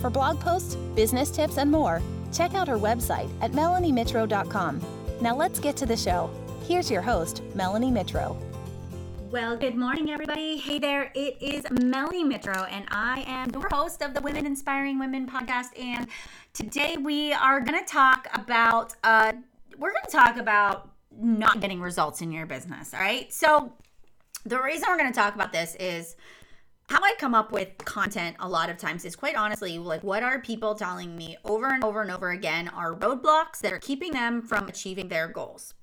[0.00, 2.00] For blog posts, business tips, and more,
[2.32, 4.80] check out her website at melaniemitro.com.
[5.20, 6.30] Now let's get to the show.
[6.66, 8.36] Here's your host, Melanie Mitro.
[9.30, 10.56] Well, good morning, everybody.
[10.56, 14.98] Hey there, it is Melanie Mitro, and I am your host of the Women Inspiring
[14.98, 15.78] Women podcast.
[15.78, 16.08] And
[16.52, 19.32] today we are going to talk about, uh,
[19.78, 22.92] we're going to talk about not getting results in your business.
[22.92, 23.32] All right.
[23.32, 23.72] So,
[24.44, 26.16] the reason we're going to talk about this is
[26.90, 30.24] how I come up with content a lot of times is quite honestly like what
[30.24, 34.12] are people telling me over and over and over again are roadblocks that are keeping
[34.12, 35.74] them from achieving their goals.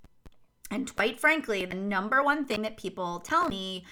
[0.69, 3.85] And quite frankly, the number one thing that people tell me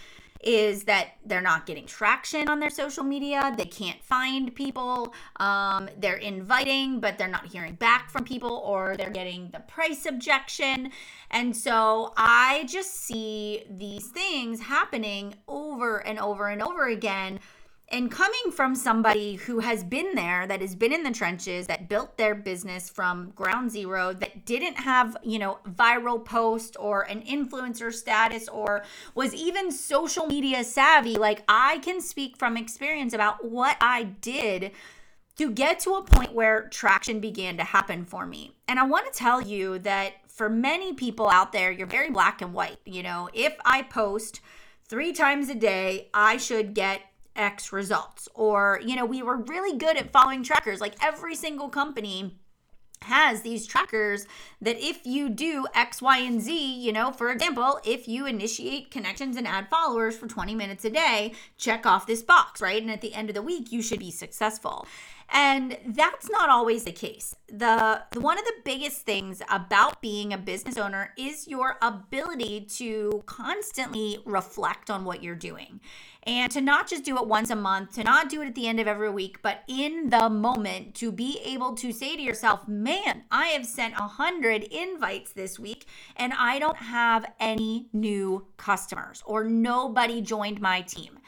[0.46, 3.54] is that they're not getting traction on their social media.
[3.58, 5.14] They can't find people.
[5.38, 10.06] Um, they're inviting, but they're not hearing back from people, or they're getting the price
[10.06, 10.92] objection.
[11.32, 17.40] And so I just see these things happening over and over and over again
[17.90, 21.88] and coming from somebody who has been there that has been in the trenches that
[21.88, 27.22] built their business from ground zero that didn't have you know viral post or an
[27.22, 33.46] influencer status or was even social media savvy like i can speak from experience about
[33.50, 34.72] what i did
[35.38, 38.56] to get to a point where traction began to happen for me.
[38.68, 42.42] And i want to tell you that for many people out there you're very black
[42.42, 43.30] and white you know?
[43.34, 44.42] If i post
[44.88, 47.02] three times a day i should get
[47.36, 48.28] X results.
[48.34, 50.82] Or, you know, we were really good at following trackers.
[50.82, 52.38] Like every single company
[53.06, 54.28] has these trackers
[54.62, 58.92] that if you do X, Y, and Z, you know, for example, if you initiate
[58.92, 62.82] connections and add followers for 20 minutes a day, check off this box, right?
[62.82, 64.88] And at the end of the week, you should be successful.
[65.30, 67.36] And that's not always the case.
[67.48, 72.62] The, the one of the biggest things about being a business owner is your ability
[72.78, 75.80] to constantly reflect on what you're doing
[76.26, 78.68] and to not just do it once a month, to not do it at the
[78.68, 82.68] end of every week, but in the moment to be able to say to yourself,
[82.68, 88.48] man, I have sent a hundred invites this week and I don't have any new
[88.58, 91.20] customers or nobody joined my team.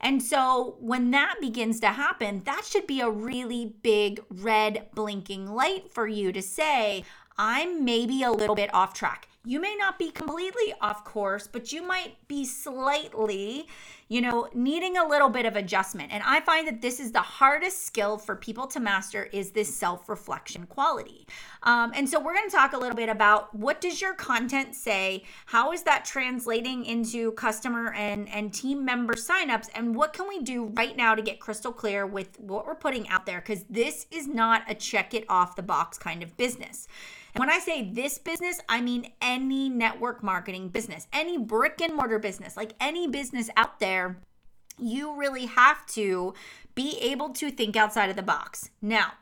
[0.00, 5.52] And so when that begins to happen, that should be a really big red blinking
[5.52, 7.04] light for you to say,
[7.38, 9.28] I'm maybe a little bit off track.
[9.46, 13.68] You may not be completely off course, but you might be slightly,
[14.08, 16.12] you know, needing a little bit of adjustment.
[16.12, 19.76] And I find that this is the hardest skill for people to master is this
[19.76, 21.26] self-reflection quality.
[21.62, 24.74] Um, and so we're going to talk a little bit about what does your content
[24.74, 25.24] say?
[25.44, 29.68] How is that translating into customer and, and team member signups?
[29.74, 33.08] And what can we do right now to get crystal clear with what we're putting
[33.10, 33.40] out there?
[33.40, 36.88] Because this is not a check it off the box kind of business.
[37.36, 42.20] When I say this business, I mean any network marketing business, any brick and mortar
[42.20, 44.18] business, like any business out there.
[44.78, 46.34] You really have to
[46.76, 48.70] be able to think outside of the box.
[48.80, 49.14] Now,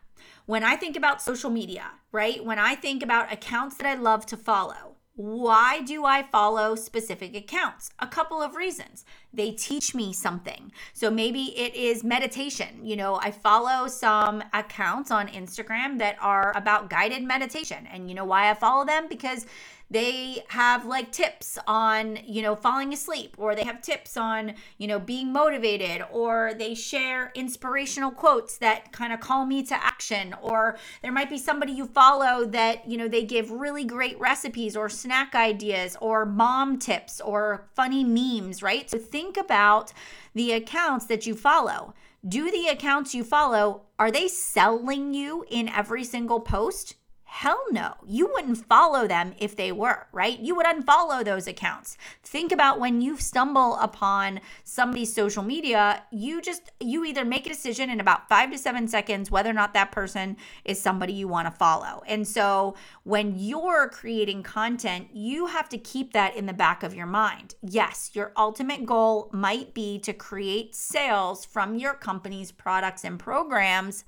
[0.44, 2.44] when I think about social media, right?
[2.44, 7.36] When I think about accounts that I love to follow, why do I follow specific
[7.36, 7.90] accounts?
[7.98, 9.04] A couple of reasons.
[9.32, 10.72] They teach me something.
[10.94, 12.80] So maybe it is meditation.
[12.82, 17.86] You know, I follow some accounts on Instagram that are about guided meditation.
[17.92, 19.06] And you know why I follow them?
[19.06, 19.46] Because
[19.92, 24.86] they have like tips on you know falling asleep or they have tips on you
[24.86, 30.34] know being motivated or they share inspirational quotes that kind of call me to action
[30.40, 34.76] or there might be somebody you follow that you know they give really great recipes
[34.76, 38.90] or snack ideas or mom tips or funny memes right?
[38.90, 39.92] So think about
[40.34, 41.94] the accounts that you follow.
[42.26, 46.94] Do the accounts you follow are they selling you in every single post
[47.34, 47.94] Hell no.
[48.06, 50.38] You wouldn't follow them if they were, right?
[50.38, 51.96] You would unfollow those accounts.
[52.22, 57.48] Think about when you stumble upon somebody's social media, you just, you either make a
[57.48, 60.36] decision in about five to seven seconds whether or not that person
[60.66, 62.02] is somebody you want to follow.
[62.06, 62.74] And so
[63.04, 67.54] when you're creating content, you have to keep that in the back of your mind.
[67.62, 74.04] Yes, your ultimate goal might be to create sales from your company's products and programs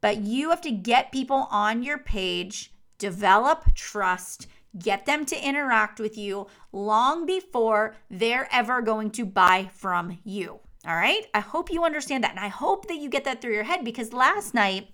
[0.00, 4.46] but you have to get people on your page, develop trust,
[4.78, 10.60] get them to interact with you long before they're ever going to buy from you.
[10.86, 11.26] All right.
[11.34, 12.30] I hope you understand that.
[12.30, 14.88] And I hope that you get that through your head because last night,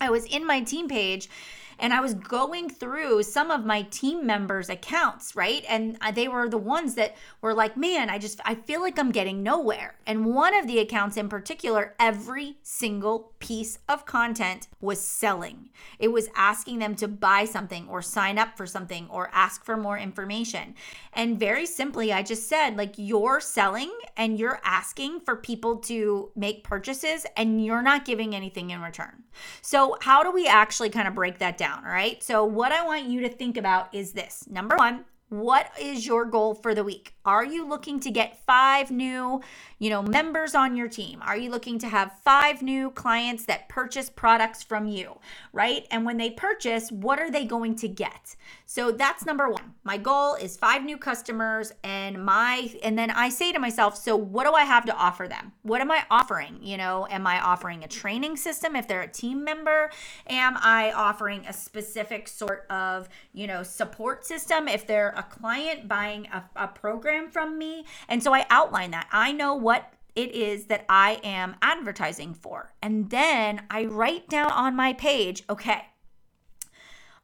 [0.00, 1.30] I was in my team page
[1.78, 5.64] and I was going through some of my team members' accounts, right?
[5.68, 9.12] And they were the ones that were like, man, I just, I feel like I'm
[9.12, 9.96] getting nowhere.
[10.06, 15.70] And one of the accounts in particular, every single piece of content was selling.
[15.98, 19.76] It was asking them to buy something or sign up for something or ask for
[19.76, 20.74] more information.
[21.12, 26.30] And very simply, I just said, like, you're selling and you're asking for people to
[26.36, 29.24] make purchases and you're not giving anything in return.
[29.62, 31.63] So, how do we actually kind of break that down?
[31.64, 31.84] Down.
[31.84, 32.22] All right.
[32.22, 36.24] So, what I want you to think about is this number one, what is your
[36.24, 37.14] goal for the week?
[37.24, 39.40] Are you looking to get five new,
[39.78, 41.22] you know, members on your team?
[41.22, 45.18] Are you looking to have five new clients that purchase products from you,
[45.52, 45.86] right?
[45.90, 48.36] And when they purchase, what are they going to get?
[48.66, 49.74] So that's number 1.
[49.84, 54.16] My goal is five new customers and my and then I say to myself, so
[54.16, 55.52] what do I have to offer them?
[55.62, 56.58] What am I offering?
[56.60, 59.90] You know, am I offering a training system if they're a team member?
[60.28, 65.88] Am I offering a specific sort of, you know, support system if they're a client
[65.88, 67.84] buying a, a program from me.
[68.08, 69.08] And so I outline that.
[69.12, 72.72] I know what it is that I am advertising for.
[72.82, 75.86] And then I write down on my page, okay,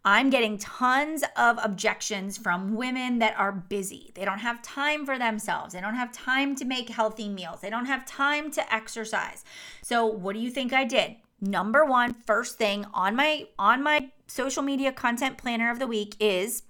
[0.05, 4.13] I'm getting tons of objections from women that are busy.
[4.15, 5.75] They don't have time for themselves.
[5.75, 7.61] They don't have time to make healthy meals.
[7.61, 9.45] They don't have time to exercise.
[9.83, 11.17] So, what do you think I did?
[11.43, 16.17] Number 1, first thing on my on my social media content planner of the week
[16.19, 16.63] is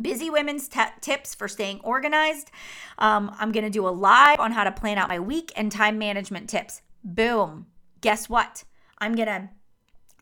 [0.00, 2.50] Busy Women's t- Tips for Staying Organized.
[2.98, 5.70] Um, I'm going to do a live on how to plan out my week and
[5.70, 6.82] time management tips.
[7.04, 7.66] Boom.
[8.00, 8.64] Guess what?
[8.98, 9.50] I'm going to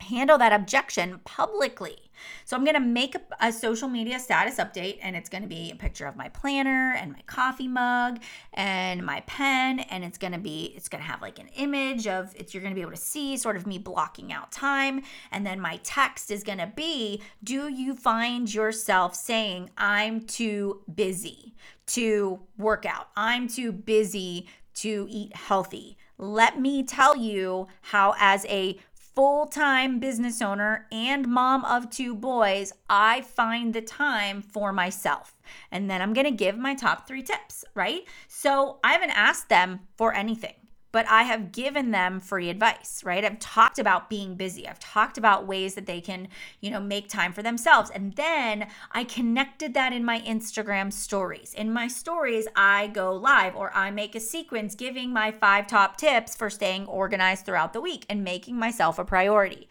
[0.04, 2.03] handle that objection publicly.
[2.44, 5.48] So I'm going to make a, a, social media status update and it's going to
[5.48, 8.20] be a picture of my planner and my coffee mug
[8.52, 12.06] and my pen and it's going to be it's going to have like an image
[12.06, 15.02] of it's you're going to be able to see sort of me blocking out time
[15.30, 20.82] and then my text is going to be do you find yourself saying I'm too
[20.92, 21.54] busy
[21.86, 23.08] to work out.
[23.16, 25.96] I'm too busy to eat healthy.
[26.18, 28.78] Let me tell you how as a
[29.14, 35.36] full time business owner and mom of two boys, I find the time for myself.
[35.70, 38.02] And then I'm gonna give my top three tips, right?
[38.28, 40.54] So I haven't asked them for anything
[40.94, 43.24] but I have given them free advice, right?
[43.24, 44.68] I've talked about being busy.
[44.68, 46.28] I've talked about ways that they can,
[46.60, 47.90] you know, make time for themselves.
[47.90, 51.52] And then I connected that in my Instagram stories.
[51.52, 55.96] In my stories, I go live or I make a sequence giving my five top
[55.96, 59.66] tips for staying organized throughout the week and making myself a priority.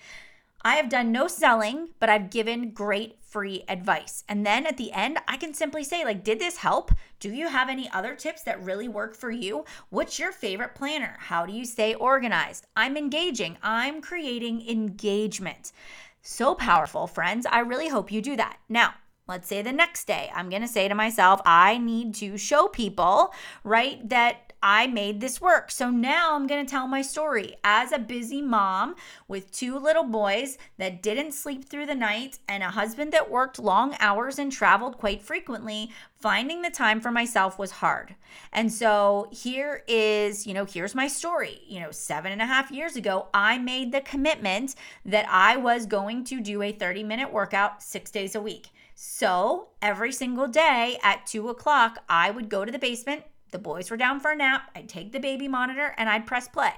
[0.66, 4.24] I have done no selling, but I've given great free advice.
[4.30, 6.92] And then at the end, I can simply say, like, did this help?
[7.20, 9.66] Do you have any other tips that really work for you?
[9.90, 11.18] What's your favorite planner?
[11.20, 12.68] How do you stay organized?
[12.76, 15.74] I'm engaging, I'm creating engagement.
[16.22, 17.46] So powerful, friends.
[17.46, 18.58] I really hope you do that.
[18.70, 18.94] Now,
[19.28, 22.70] let's say the next day, I'm going to say to myself, I need to show
[22.70, 23.34] people,
[23.66, 25.70] right, that I made this work.
[25.72, 28.96] So now I'm going to tell my story as a busy mom
[29.28, 33.60] with two little boys that didn't sleep through the night and a husband that worked
[33.60, 35.92] long hours and traveled quite frequently.
[36.16, 38.16] Finding the time for myself was hard.
[38.54, 41.60] And so here is, you know, here's my story.
[41.68, 44.76] You know, seven and a half years ago, I made the commitment
[45.06, 48.70] that I was going to do a 30 minute workout six days a week.
[48.96, 53.90] So every single day at two o'clock, I would go to the basement, the boys
[53.90, 54.70] were down for a nap.
[54.76, 56.74] I'd take the baby monitor and I'd press play.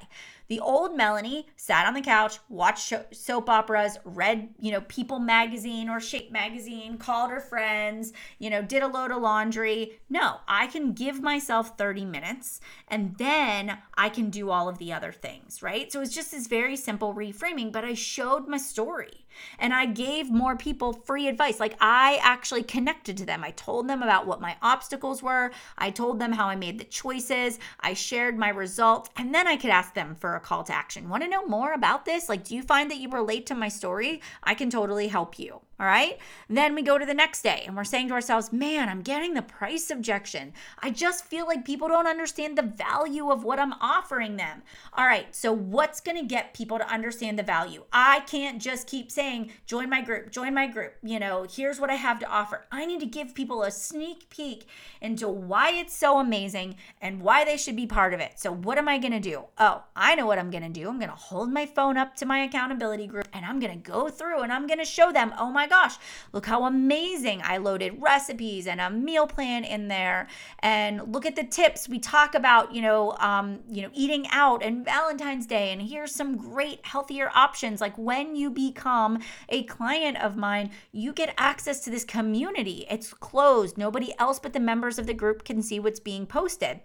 [0.48, 5.90] The old Melanie sat on the couch, watched soap operas, read, you know, People magazine
[5.90, 10.00] or Shape magazine, called her friends, you know, did a load of laundry.
[10.10, 14.94] No, I can give myself 30 minutes and then I can do all of the
[14.94, 15.92] other things, right?
[15.92, 19.26] So it's just this very simple reframing, but I showed my story
[19.60, 21.60] and I gave more people free advice.
[21.60, 23.44] Like I actually connected to them.
[23.44, 25.52] I told them about what my obstacles were.
[25.78, 27.60] I told them how I made the choices.
[27.80, 29.10] I shared my results.
[29.18, 31.10] And then I could ask them for a call to action.
[31.10, 32.30] Want to know more about this?
[32.30, 34.22] Like, do you find that you relate to my story?
[34.44, 35.62] I can totally help you.
[35.78, 36.18] All right.
[36.50, 39.34] Then we go to the next day and we're saying to ourselves, man, I'm getting
[39.34, 40.54] the price objection.
[40.80, 44.64] I just feel like people don't understand the value of what I'm offering them.
[44.94, 45.36] All right.
[45.36, 47.84] So, what's going to get people to understand the value?
[47.92, 50.94] I can't just keep saying, join my group, join my group.
[51.04, 52.66] You know, here's what I have to offer.
[52.72, 54.68] I need to give people a sneak peek
[55.02, 58.40] into why it's so amazing and why they should be part of it.
[58.40, 59.44] So, what am I going to do?
[59.58, 60.88] Oh, I know what I'm going to do.
[60.88, 63.92] I'm going to hold my phone up to my accountability group and I'm going to
[63.92, 65.96] go through and I'm going to show them, oh my my gosh,
[66.32, 67.42] look how amazing.
[67.44, 70.28] I loaded recipes and a meal plan in there.
[70.60, 71.90] And look at the tips.
[71.90, 75.72] We talk about, you know, um, you know, eating out and Valentine's Day.
[75.72, 77.82] And here's some great healthier options.
[77.82, 79.20] Like when you become
[79.50, 82.86] a client of mine, you get access to this community.
[82.90, 83.78] It's closed.
[83.78, 86.82] Nobody else but the members of the group can see what's being posted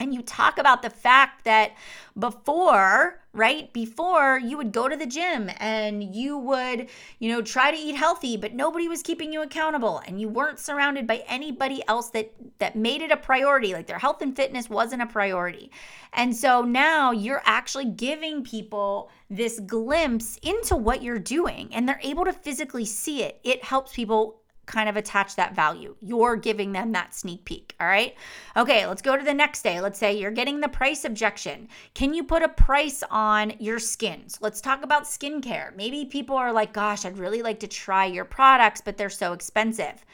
[0.00, 1.72] and you talk about the fact that
[2.18, 6.88] before right before you would go to the gym and you would
[7.18, 10.58] you know try to eat healthy but nobody was keeping you accountable and you weren't
[10.58, 13.72] surrounded by anybody else that that made it a priority.
[13.72, 15.70] Like their health and fitness wasn't a priority.
[16.12, 22.00] And so now you're actually giving people this glimpse into what you're doing and they're
[22.02, 23.40] able to physically see it.
[23.44, 24.37] It helps people
[24.68, 25.96] kind of attach that value.
[26.00, 27.74] You're giving them that sneak peek.
[27.80, 28.14] All right.
[28.56, 29.80] Okay, let's go to the next day.
[29.80, 31.68] Let's say you're getting the price objection.
[31.94, 34.38] Can you put a price on your skins?
[34.40, 35.74] Let's talk about skincare.
[35.74, 39.32] Maybe people are like, gosh, I'd really like to try your products, but they're so
[39.32, 40.04] expensive.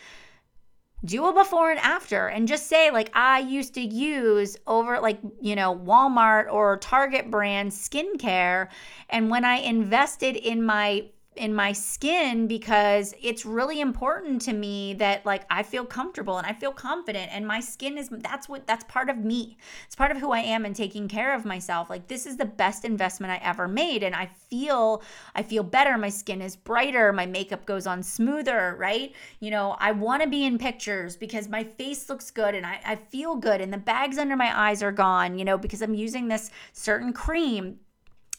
[1.05, 5.19] Do a before and after and just say, like, I used to use over, like,
[5.39, 8.69] you know, Walmart or Target brand skincare.
[9.11, 11.05] And when I invested in my
[11.37, 16.47] in my skin because it's really important to me that like I feel comfortable and
[16.47, 19.57] I feel confident and my skin is that's what that's part of me.
[19.87, 21.91] It's part of who I am and taking care of myself.
[21.91, 25.03] Like this is the best investment I ever made and I feel
[25.35, 25.99] I feel better.
[25.99, 29.13] My skin is brighter, my makeup goes on smoother, right?
[29.41, 32.81] You know, I want to be in pictures because my face looks good and I,
[32.85, 35.95] I feel good and the bags under my eyes are gone, you know, because I'm
[35.95, 37.79] using this certain cream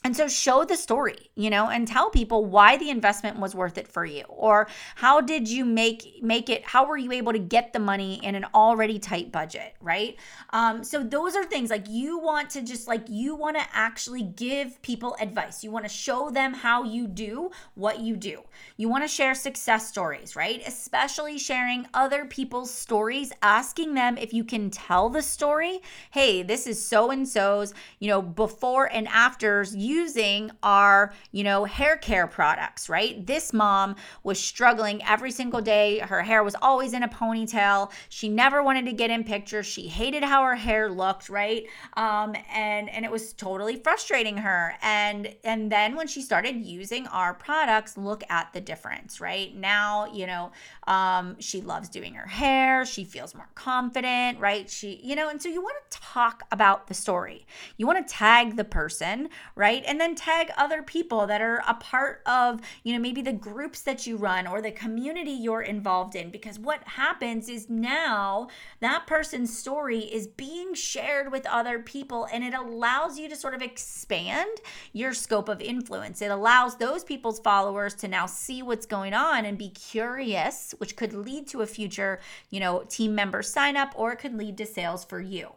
[0.05, 3.75] and so show the story, you know, and tell people why the investment was worth
[3.79, 7.39] it for you or how did you make make it how were you able to
[7.39, 10.15] get the money in an already tight budget, right?
[10.51, 14.21] Um, so those are things like you want to just like you want to actually
[14.21, 15.63] give people advice.
[15.63, 18.43] You want to show them how you do what you do.
[18.77, 20.61] You want to share success stories, right?
[20.67, 25.79] Especially sharing other people's stories, asking them if you can tell the story.
[26.11, 31.43] Hey, this is so and so's, you know, before and afters you using our, you
[31.43, 33.25] know, hair care products, right?
[33.25, 35.99] This mom was struggling every single day.
[35.99, 37.91] Her hair was always in a ponytail.
[38.09, 39.65] She never wanted to get in pictures.
[39.65, 41.63] She hated how her hair looked, right?
[41.95, 44.75] Um, and and it was totally frustrating her.
[44.81, 49.55] And and then when she started using our products, look at the difference, right?
[49.55, 50.51] Now, you know,
[50.87, 52.85] um, she loves doing her hair.
[52.85, 54.69] She feels more confident, right?
[54.69, 57.45] She, you know, and so you want to talk about the story.
[57.77, 59.83] You want to tag the person, right?
[59.85, 63.81] And then tag other people that are a part of, you know, maybe the groups
[63.81, 66.29] that you run or the community you're involved in.
[66.29, 68.47] Because what happens is now
[68.79, 73.53] that person's story is being shared with other people and it allows you to sort
[73.53, 74.49] of expand
[74.93, 76.21] your scope of influence.
[76.21, 80.95] It allows those people's followers to now see what's going on and be curious, which
[80.95, 84.57] could lead to a future, you know, team member sign up or it could lead
[84.57, 85.51] to sales for you.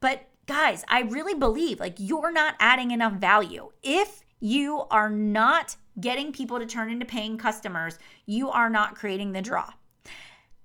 [0.00, 3.70] But guys, I really believe like you're not adding enough value.
[3.84, 9.30] If you are not getting people to turn into paying customers, you are not creating
[9.30, 9.70] the draw.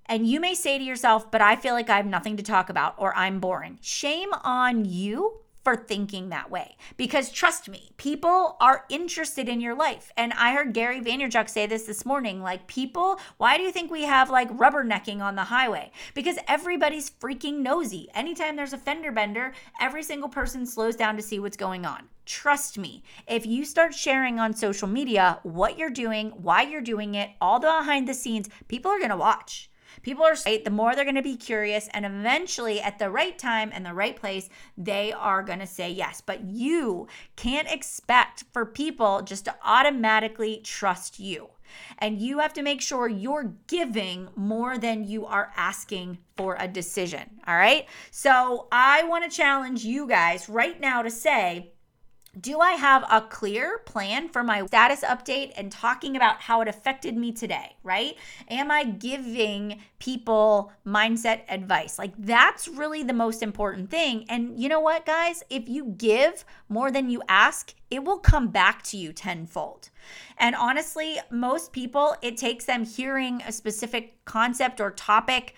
[0.07, 2.71] And you may say to yourself, but I feel like I have nothing to talk
[2.71, 3.77] about or I'm boring.
[3.79, 6.77] Shame on you for thinking that way.
[6.95, 10.13] Because trust me, people are interested in your life.
[10.15, 13.91] And I heard Gary Vaynerchuk say this this morning like, people, why do you think
[13.91, 15.91] we have like rubbernecking on the highway?
[16.13, 18.07] Because everybody's freaking nosy.
[18.15, 22.07] Anytime there's a fender bender, every single person slows down to see what's going on.
[22.25, 27.13] Trust me, if you start sharing on social media what you're doing, why you're doing
[27.13, 29.69] it, all the behind the scenes, people are going to watch.
[30.01, 33.37] People are right, the more they're going to be curious, and eventually, at the right
[33.37, 36.21] time and the right place, they are going to say yes.
[36.25, 41.49] But you can't expect for people just to automatically trust you.
[41.99, 46.67] And you have to make sure you're giving more than you are asking for a
[46.67, 47.29] decision.
[47.47, 47.87] All right.
[48.11, 51.71] So I want to challenge you guys right now to say,
[52.39, 56.67] do I have a clear plan for my status update and talking about how it
[56.67, 58.15] affected me today, right?
[58.49, 61.97] Am I giving people mindset advice?
[61.97, 64.25] Like that's really the most important thing.
[64.29, 65.43] And you know what, guys?
[65.49, 69.89] If you give more than you ask, it will come back to you tenfold.
[70.37, 75.55] And honestly, most people, it takes them hearing a specific concept or topic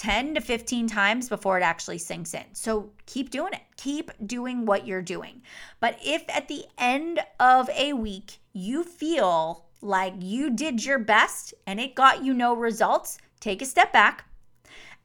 [0.00, 2.44] 10 to 15 times before it actually sinks in.
[2.54, 3.60] So keep doing it.
[3.76, 5.42] Keep doing what you're doing.
[5.78, 11.52] But if at the end of a week you feel like you did your best
[11.66, 14.24] and it got you no results, take a step back.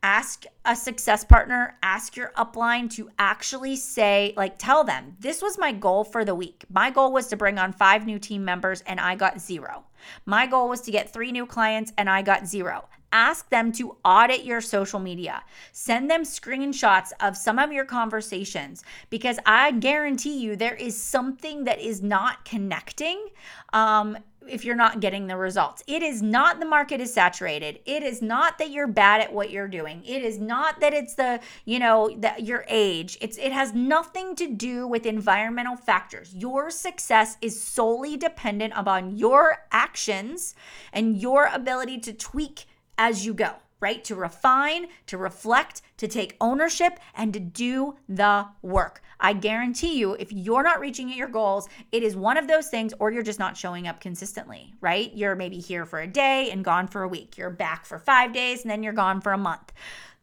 [0.06, 5.58] ask a success partner, ask your upline to actually say, like, tell them, this was
[5.58, 6.64] my goal for the week.
[6.70, 9.84] My goal was to bring on five new team members and I got zero.
[10.28, 12.88] My goal was to get three new clients and I got zero.
[13.16, 15.42] Ask them to audit your social media.
[15.72, 21.64] Send them screenshots of some of your conversations because I guarantee you there is something
[21.64, 23.28] that is not connecting.
[23.72, 24.18] Um,
[24.48, 25.82] if you're not getting the results.
[25.88, 27.80] It is not the market is saturated.
[27.86, 30.04] It is not that you're bad at what you're doing.
[30.06, 33.18] It is not that it's the, you know, that your age.
[33.22, 36.36] It's it has nothing to do with environmental factors.
[36.36, 40.54] Your success is solely dependent upon your actions
[40.94, 42.66] and your ability to tweak
[42.98, 44.04] as you go right?
[44.06, 49.02] To refine, to reflect, to take ownership, and to do the work.
[49.20, 52.94] I guarantee you, if you're not reaching your goals, it is one of those things,
[53.00, 55.14] or you're just not showing up consistently, right?
[55.14, 57.38] You're maybe here for a day and gone for a week.
[57.38, 59.72] You're back for five days and then you're gone for a month.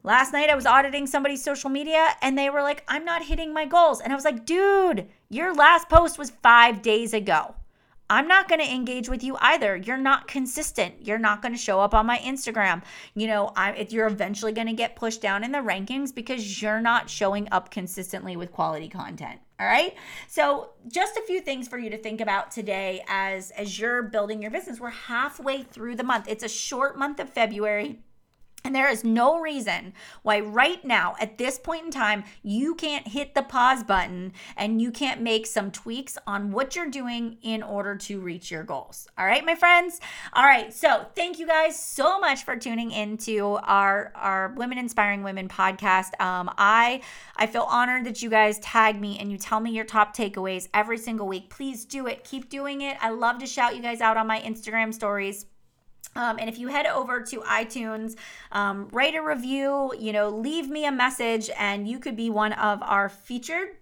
[0.03, 3.55] Last night I was auditing somebody's social media and they were like, I'm not hitting
[3.55, 4.01] my goals.
[4.01, 7.55] And I was like, dude, your last post was five days ago.
[8.13, 9.75] I'm not going to engage with you either.
[9.75, 10.97] You're not consistent.
[11.01, 12.83] You're not going to show up on my Instagram.
[13.15, 16.83] You know, I, you're eventually going to get pushed down in the rankings because you're
[16.83, 19.41] not showing up consistently with quality content.
[19.59, 19.95] All right.
[20.29, 24.43] So just a few things for you to think about today as as you're building
[24.43, 24.79] your business.
[24.79, 26.27] We're halfway through the month.
[26.29, 28.01] It's a short month of February.
[28.65, 29.93] And there is no reason
[30.23, 34.81] why, right now, at this point in time, you can't hit the pause button and
[34.81, 39.09] you can't make some tweaks on what you're doing in order to reach your goals.
[39.19, 40.01] All right, my friends?
[40.33, 40.73] All right.
[40.73, 46.21] So, thank you guys so much for tuning into our, our Women Inspiring Women podcast.
[46.21, 47.03] Um, I,
[47.37, 50.69] I feel honored that you guys tag me and you tell me your top takeaways
[50.73, 51.51] every single week.
[51.51, 52.25] Please do it.
[52.25, 52.97] Keep doing it.
[53.01, 55.47] I love to shout you guys out on my Instagram stories.
[56.15, 58.17] Um, and if you head over to iTunes,
[58.51, 62.53] um, write a review, you know, leave me a message, and you could be one
[62.53, 63.77] of our featured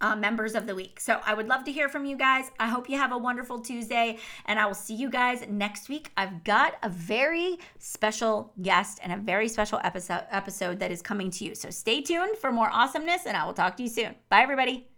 [0.00, 1.00] uh, members of the week.
[1.00, 2.50] So I would love to hear from you guys.
[2.58, 6.10] I hope you have a wonderful Tuesday, and I will see you guys next week.
[6.16, 11.30] I've got a very special guest and a very special episode episode that is coming
[11.32, 11.54] to you.
[11.54, 14.14] So stay tuned for more awesomeness, and I will talk to you soon.
[14.28, 14.93] Bye, everybody.